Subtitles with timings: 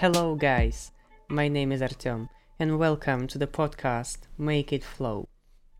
[0.00, 0.92] Hello, guys.
[1.28, 5.26] My name is Artem, and welcome to the podcast Make It Flow.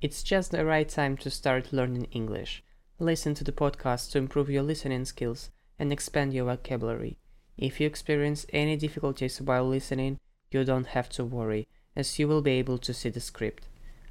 [0.01, 2.65] It's just the right time to start learning English.
[2.99, 7.17] Listen to the podcast to improve your listening skills and expand your vocabulary.
[7.57, 10.19] If you experience any difficulties while listening,
[10.51, 13.69] you don't have to worry, as you will be able to see the script.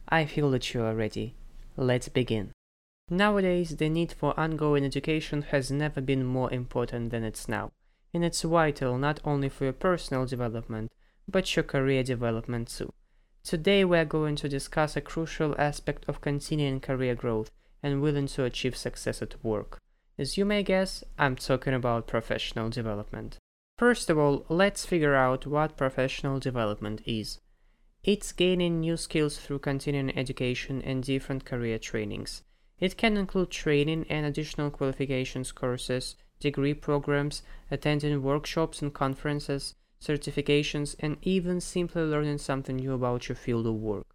[0.07, 1.35] I feel that you are ready.
[1.75, 2.53] Let's begin.
[3.09, 7.73] Nowadays, the need for ongoing education has never been more important than it's now,
[8.13, 10.91] and it's vital not only for your personal development,
[11.27, 12.91] but your career development too.
[13.43, 17.49] Today, we are going to discuss a crucial aspect of continuing career growth
[17.81, 19.79] and willing to achieve success at work.
[20.17, 23.37] As you may guess, I'm talking about professional development.
[23.77, 27.39] First of all, let's figure out what professional development is.
[28.03, 32.41] It's gaining new skills through continuing education and different career trainings.
[32.79, 40.95] It can include training and additional qualifications courses, degree programs, attending workshops and conferences, certifications,
[40.99, 44.07] and even simply learning something new about your field of work.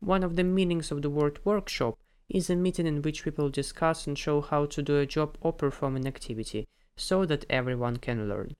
[0.00, 4.06] One of the meanings of the word workshop is a meeting in which people discuss
[4.06, 6.66] and show how to do a job or perform an activity
[6.96, 8.54] so that everyone can learn.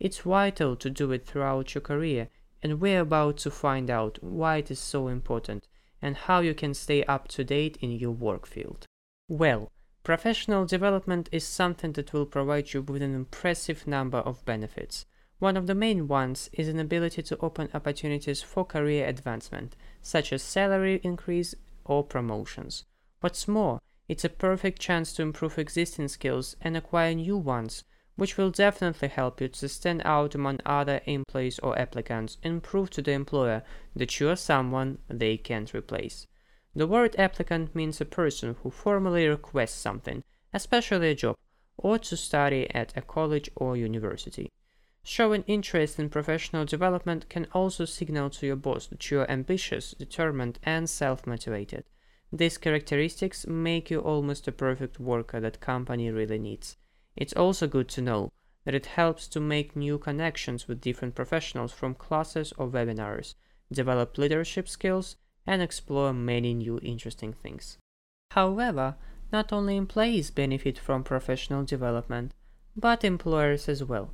[0.00, 2.28] It's vital to do it throughout your career,
[2.62, 5.68] and we're about to find out why it is so important
[6.00, 8.86] and how you can stay up to date in your work field.
[9.28, 9.70] Well,
[10.02, 15.06] professional development is something that will provide you with an impressive number of benefits.
[15.38, 20.32] One of the main ones is an ability to open opportunities for career advancement, such
[20.32, 22.84] as salary increase or promotions.
[23.20, 27.84] What's more, it's a perfect chance to improve existing skills and acquire new ones,
[28.16, 32.90] which will definitely help you to stand out among other employees or applicants and prove
[32.90, 33.62] to the employer
[33.96, 36.26] that you are someone they can't replace.
[36.74, 40.24] The word applicant means a person who formally requests something,
[40.54, 41.36] especially a job,
[41.76, 44.50] or to study at a college or university.
[45.04, 49.90] Showing interest in professional development can also signal to your boss that you are ambitious,
[49.92, 51.84] determined, and self motivated.
[52.32, 56.78] These characteristics make you almost a perfect worker that company really needs.
[57.16, 58.32] It's also good to know
[58.64, 63.34] that it helps to make new connections with different professionals from classes or webinars,
[63.70, 65.16] develop leadership skills,
[65.46, 67.78] and explore many new interesting things.
[68.32, 68.96] However,
[69.32, 72.32] not only employees benefit from professional development,
[72.76, 74.10] but employers as well.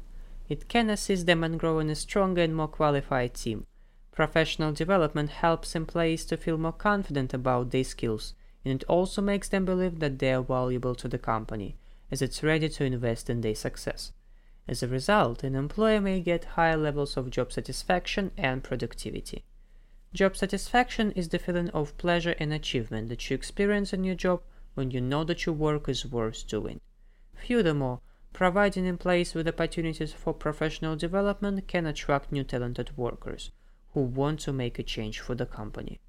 [0.48, 3.66] It can assist them in growing a stronger and more qualified team.
[4.12, 8.34] Professional development helps employees to feel more confident about their skills,
[8.64, 11.76] and it also makes them believe that they are valuable to the company,
[12.10, 14.12] as it's ready to invest in their success.
[14.66, 19.44] As a result, an employer may get higher levels of job satisfaction and productivity.
[20.14, 24.42] Job satisfaction is the feeling of pleasure and achievement that you experience in your job
[24.72, 26.80] when you know that your work is worth doing.
[27.34, 28.00] Furthermore,
[28.32, 33.50] providing employees with opportunities for professional development can attract new talented workers
[33.92, 36.00] who want to make a change for the company.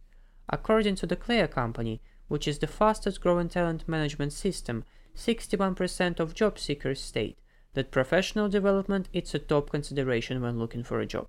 [0.47, 6.33] According to the Clear Company, which is the fastest growing talent management system, 61% of
[6.33, 7.37] job seekers state
[7.73, 11.27] that professional development is a top consideration when looking for a job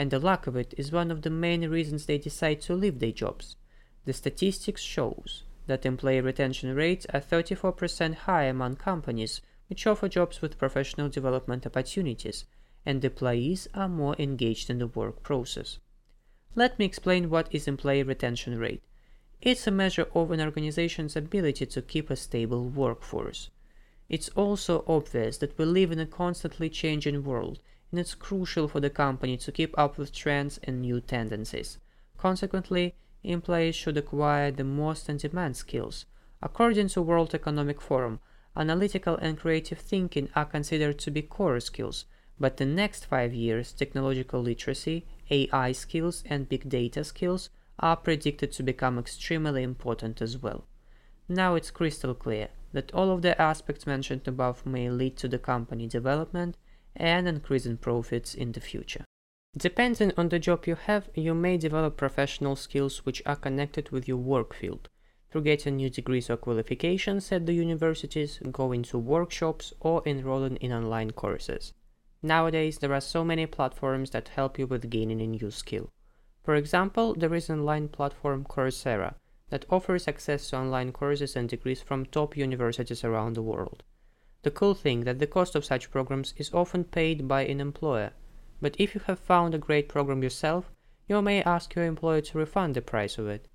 [0.00, 3.00] and the lack of it is one of the main reasons they decide to leave
[3.00, 3.56] their jobs.
[4.06, 10.40] The statistics shows that employee retention rates are 34% higher among companies which offer jobs
[10.40, 12.46] with professional development opportunities,
[12.86, 15.78] and employees are more engaged in the work process.
[16.54, 18.82] Let me explain what is employee retention rate.
[19.42, 23.50] It's a measure of an organization's ability to keep a stable workforce.
[24.08, 28.80] It's also obvious that we live in a constantly changing world and it's crucial for
[28.80, 31.78] the company to keep up with trends and new tendencies.
[32.16, 36.06] Consequently, employees should acquire the most in-demand skills.
[36.42, 38.20] According to World Economic Forum,
[38.56, 42.06] analytical and creative thinking are considered to be core skills,
[42.38, 48.52] but the next five years, technological literacy, AI skills, and big data skills are predicted
[48.52, 50.64] to become extremely important as well.
[51.28, 55.38] Now it's crystal clear that all of the aspects mentioned above may lead to the
[55.38, 56.56] company development
[56.96, 59.04] and increasing profits in the future.
[59.56, 64.06] Depending on the job you have, you may develop professional skills which are connected with
[64.06, 64.88] your work field
[65.30, 70.72] through getting new degrees or qualifications at the universities, going to workshops, or enrolling in
[70.72, 71.72] online courses.
[72.22, 75.90] Nowadays, there are so many platforms that help you with gaining a new skill.
[76.42, 79.14] For example, there is an online platform Coursera
[79.50, 83.82] that offers access to online courses and degrees from top universities around the world.
[84.42, 88.12] The cool thing that the cost of such programs is often paid by an employer,
[88.60, 90.70] but if you have found a great program yourself,
[91.06, 93.48] you may ask your employer to refund the price of it.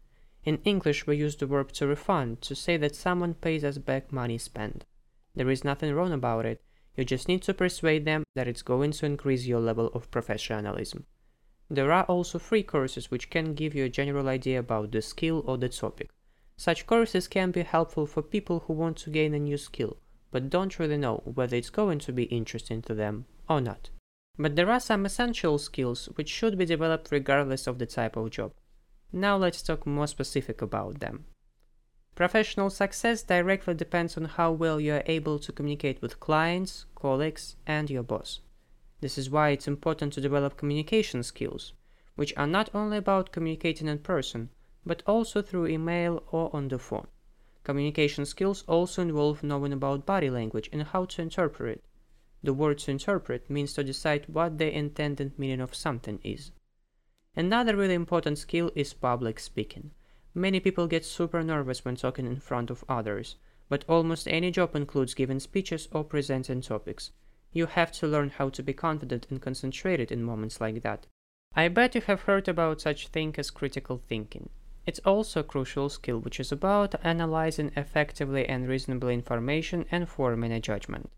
[0.44, 4.12] In English we use the verb to refund to say that someone pays us back
[4.12, 4.86] money spent.
[5.34, 6.62] There is nothing wrong about it.
[6.96, 11.08] You just need to persuade them that it's going to increase your level of professionalism.
[11.68, 15.44] There are also free courses which can give you a general idea about the skill
[15.48, 16.12] or the topic.
[16.58, 19.98] Such courses can be helpful for people who want to gain a new skill,
[20.32, 23.90] but don't really know whether it's going to be interesting to them or not.
[24.38, 28.32] But there are some essential skills which should be developed regardless of the type of
[28.32, 28.54] job.
[29.14, 31.26] Now let's talk more specific about them.
[32.16, 37.56] Professional success directly depends on how well you are able to communicate with clients, colleagues,
[37.68, 38.40] and your boss.
[39.02, 41.74] This is why it's important to develop communication skills,
[42.16, 44.50] which are not only about communicating in person,
[44.86, 47.08] but also through email or on the phone.
[47.66, 51.84] Communication skills also involve knowing about body language and how to interpret.
[52.44, 56.52] The word to interpret means to decide what the intended meaning of something is.
[57.36, 59.90] Another really important skill is public speaking.
[60.36, 63.36] Many people get super nervous when talking in front of others,
[63.68, 67.14] but almost any job includes giving speeches or presenting topics.
[67.52, 71.08] You have to learn how to be confident and concentrated in moments like that.
[71.56, 74.50] I bet you have heard about such thing as critical thinking.
[74.86, 80.52] It's also a crucial skill which is about analyzing effectively and reasonably information and forming
[80.52, 81.12] a judgment.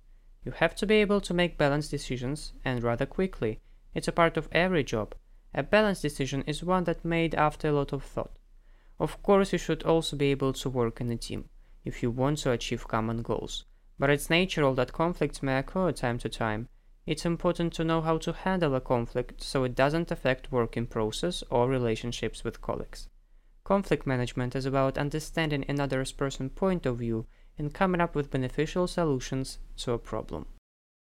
[0.46, 3.60] You have to be able to make balanced decisions and rather quickly.
[3.94, 5.16] It's a part of every job.
[5.54, 8.40] A balanced decision is one that made after a lot of thought.
[9.00, 11.50] Of course, you should also be able to work in a team
[11.84, 13.66] if you want to achieve common goals,
[14.00, 16.70] but it's natural that conflicts may occur time to time.
[17.06, 21.44] It's important to know how to handle a conflict so it doesn't affect working process
[21.50, 23.10] or relationships with colleagues.
[23.68, 27.26] Conflict management is about understanding another person's point of view
[27.58, 30.46] and coming up with beneficial solutions to a problem.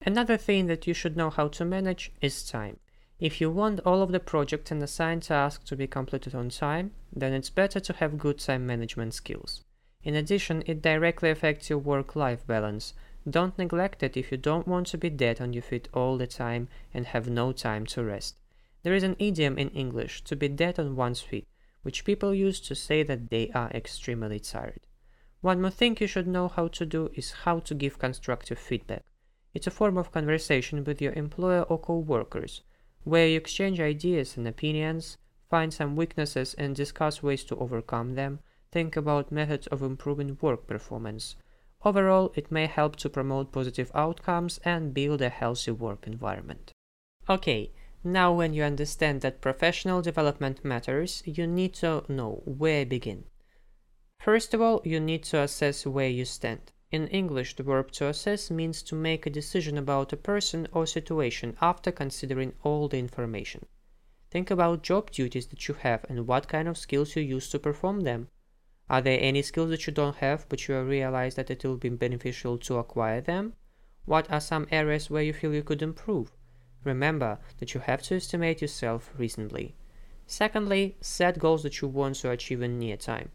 [0.04, 2.80] Another thing that you should know how to manage is time.
[3.20, 6.90] If you want all of the projects and assigned tasks to be completed on time,
[7.14, 9.62] then it's better to have good time management skills.
[10.02, 12.94] In addition, it directly affects your work-life balance.
[13.30, 16.26] Don't neglect it if you don't want to be dead on your feet all the
[16.26, 18.40] time and have no time to rest.
[18.82, 21.46] There is an idiom in English, to be dead on one's feet,
[21.86, 24.80] which people use to say that they are extremely tired.
[25.40, 29.04] One more thing you should know how to do is how to give constructive feedback.
[29.54, 32.62] It's a form of conversation with your employer or co-workers
[33.04, 35.16] where you exchange ideas and opinions,
[35.48, 38.40] find some weaknesses and discuss ways to overcome them,
[38.72, 41.36] think about methods of improving work performance.
[41.84, 46.72] Overall, it may help to promote positive outcomes and build a healthy work environment.
[47.30, 47.70] Okay,
[48.04, 53.24] now when you understand that professional development matters, you need to know where begin.
[54.18, 56.72] First of all, you need to assess where you stand.
[56.90, 60.86] In English, the verb to assess means to make a decision about a person or
[60.86, 63.66] situation after considering all the information.
[64.30, 67.58] Think about job duties that you have and what kind of skills you use to
[67.58, 68.28] perform them.
[68.88, 71.88] Are there any skills that you don't have but you realize that it will be
[71.88, 73.54] beneficial to acquire them?
[74.04, 76.35] What are some areas where you feel you could improve?
[76.84, 79.74] Remember that you have to estimate yourself reasonably.
[80.26, 83.30] Secondly, set goals that you want to achieve in near time.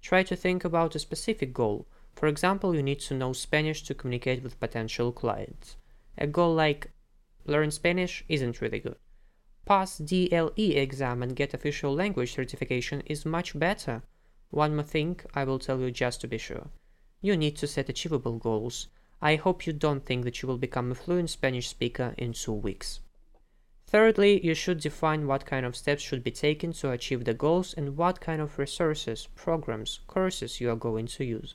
[0.00, 3.94] Try to think about a specific goal for example, you need to know Spanish to
[3.94, 5.76] communicate with potential clients.
[6.16, 6.90] A goal like
[7.44, 8.96] learn Spanish isn't really good.
[9.66, 14.02] Pass DELE exam and get official language certification is much better.
[14.48, 16.70] One more thing I will tell you just to be sure.
[17.20, 18.88] You need to set achievable goals.
[19.22, 22.52] I hope you don't think that you will become a fluent Spanish speaker in two
[22.52, 23.00] weeks.
[23.86, 27.72] Thirdly, you should define what kind of steps should be taken to achieve the goals
[27.72, 31.54] and what kind of resources, programs, courses you are going to use.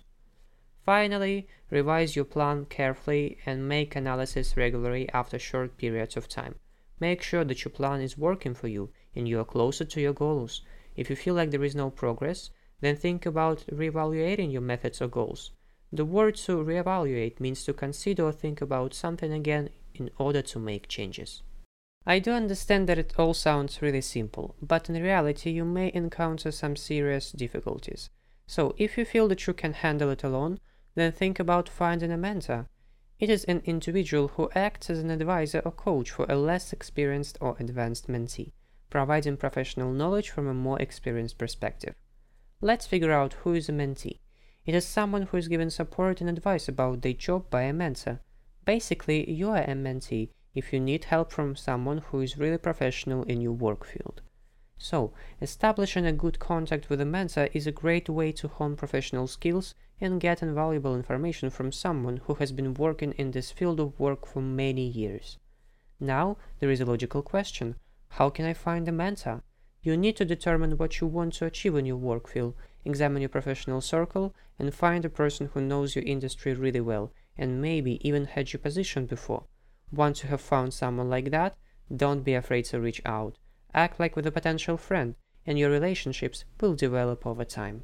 [0.84, 6.56] Finally, revise your plan carefully and make analysis regularly after short periods of time.
[7.00, 10.14] Make sure that your plan is working for you and you are closer to your
[10.14, 10.62] goals.
[10.96, 12.50] If you feel like there is no progress,
[12.80, 15.52] then think about reevaluating your methods or goals.
[15.94, 20.60] The word to reevaluate means to consider or think about something again in order to
[20.60, 21.44] make changes.
[22.06, 26.52] I do understand that it all sounds really simple, but in reality you may encounter
[26.52, 28.10] some serious difficulties.
[28.48, 30.60] So if you feel that you can handle it alone,
[30.96, 32.68] then think about finding a mentor.
[33.20, 37.38] It is an individual who acts as an advisor or coach for a less experienced
[37.40, 38.54] or advanced mentee,
[38.90, 41.94] providing professional knowledge from a more experienced perspective.
[42.62, 44.20] Let's figure out who is a mentee.
[44.72, 48.22] It is someone who is given support and advice about their job by a mentor.
[48.64, 53.24] Basically, you are a mentee if you need help from someone who is really professional
[53.24, 54.22] in your work field.
[54.78, 55.12] So,
[55.42, 59.76] establishing a good contact with a mentor is a great way to hone professional skills
[60.00, 64.26] and get invaluable information from someone who has been working in this field of work
[64.26, 65.38] for many years.
[66.00, 67.76] Now, there is a logical question.
[68.08, 69.44] How can I find a mentor?
[69.84, 72.54] You need to determine what you want to achieve in your work field,
[72.86, 77.62] examine your professional circle, and find a person who knows your industry really well and
[77.62, 79.46] maybe even had your position before.
[79.92, 81.56] Once you have found someone like that,
[81.96, 83.38] don't be afraid to reach out.
[83.74, 87.84] Act like with a potential friend, and your relationships will develop over time.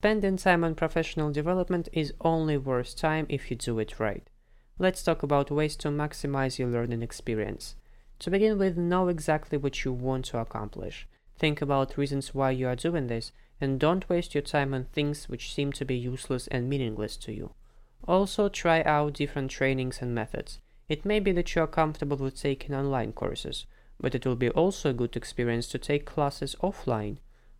[0.00, 4.28] Spending time on professional development is only worth time if you do it right.
[4.78, 7.76] Let's talk about ways to maximize your learning experience.
[8.20, 11.06] To begin with, know exactly what you want to accomplish.
[11.40, 13.32] Think about reasons why you are doing this,
[13.62, 17.32] and don't waste your time on things which seem to be useless and meaningless to
[17.32, 17.54] you.
[18.06, 20.60] Also, try out different trainings and methods.
[20.86, 23.64] It may be that you are comfortable with taking online courses,
[23.98, 27.16] but it will be also a good experience to take classes offline.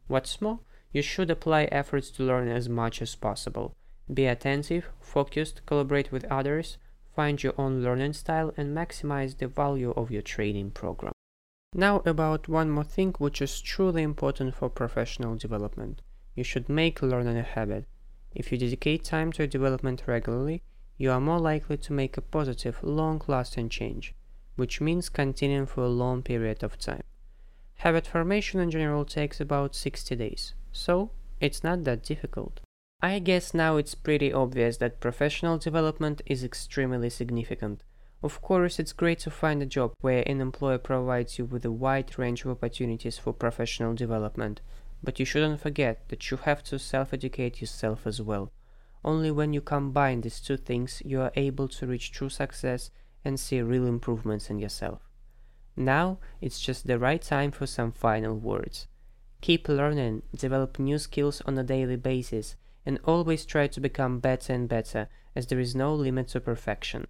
[0.09, 0.59] What's more,
[0.93, 3.73] you should apply efforts to learn as much as possible.
[4.13, 6.77] Be attentive, focused, collaborate with others,
[7.17, 11.15] find your own learning style, and maximize the value of your training program.
[11.75, 16.03] Now, about one more thing which is truly important for professional development.
[16.35, 17.87] You should make learning a habit.
[18.35, 20.63] If you dedicate time to your development regularly,
[20.97, 24.15] you are more likely to make a positive, long lasting change,
[24.57, 27.05] which means continuing for a long period of time.
[27.77, 32.61] Habit formation in general takes about 60 days, so it's not that difficult.
[33.01, 37.85] I guess now it's pretty obvious that professional development is extremely significant.
[38.23, 41.73] Of course, it's great to find a job where an employer provides you with a
[41.73, 44.61] wide range of opportunities for professional development,
[45.03, 48.53] but you shouldn't forget that you have to self educate yourself as well.
[49.03, 52.91] Only when you combine these two things, you are able to reach true success
[53.25, 55.09] and see real improvements in yourself.
[55.75, 58.87] Now, it's just the right time for some final words.
[59.41, 64.53] Keep learning, develop new skills on a daily basis, and always try to become better
[64.53, 67.07] and better, as there is no limit to perfection.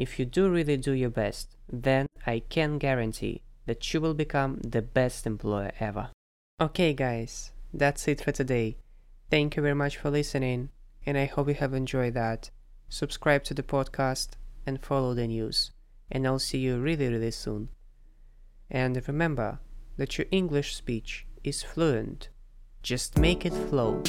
[0.00, 4.58] If you do really do your best, then I can guarantee that you will become
[4.62, 6.08] the best employer ever.
[6.58, 8.78] Okay, guys, that's it for today.
[9.30, 10.70] Thank you very much for listening,
[11.04, 12.50] and I hope you have enjoyed that.
[12.88, 14.30] Subscribe to the podcast
[14.64, 15.70] and follow the news,
[16.10, 17.68] and I'll see you really, really soon.
[18.70, 19.58] And remember
[19.98, 22.30] that your English speech is fluent.
[22.82, 24.02] Just make it flow.